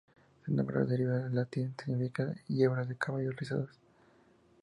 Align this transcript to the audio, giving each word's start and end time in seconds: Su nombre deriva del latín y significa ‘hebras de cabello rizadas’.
Su 0.43 0.51
nombre 0.51 0.83
deriva 0.85 1.13
del 1.19 1.35
latín 1.35 1.75
y 1.77 1.81
significa 1.83 2.33
‘hebras 2.49 2.89
de 2.89 2.95
cabello 2.97 3.33
rizadas’. 3.37 3.69